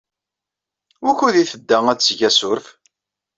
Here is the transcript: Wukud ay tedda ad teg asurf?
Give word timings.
Wukud 1.03 1.35
ay 1.41 1.47
tedda 1.51 1.77
ad 1.91 1.99
teg 1.99 2.19
asurf? 2.29 2.65